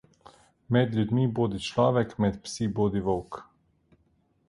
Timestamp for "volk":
3.11-3.43